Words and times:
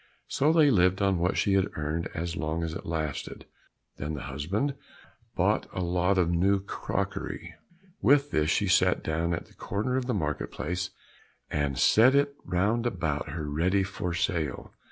So 0.27 0.51
they 0.51 0.71
lived 0.71 0.99
on 0.99 1.19
what 1.19 1.37
she 1.37 1.53
had 1.53 1.67
earned 1.75 2.09
as 2.15 2.35
long 2.35 2.63
as 2.63 2.73
it 2.73 2.87
lasted, 2.87 3.45
then 3.97 4.15
the 4.15 4.23
husband 4.23 4.73
bought 5.35 5.67
a 5.73 5.81
lot 5.83 6.17
of 6.17 6.31
new 6.31 6.59
crockery. 6.59 7.53
With 8.01 8.31
this 8.31 8.49
she 8.49 8.65
sat 8.67 9.03
down 9.03 9.35
at 9.35 9.45
the 9.45 9.53
corner 9.53 9.97
of 9.97 10.07
the 10.07 10.15
market 10.15 10.49
place, 10.51 10.89
and 11.51 11.77
set 11.77 12.15
it 12.15 12.29
out 12.29 12.35
round 12.45 12.85
about 12.87 13.29
her 13.29 13.47
ready 13.47 13.83
for 13.83 14.11
sale. 14.15 14.73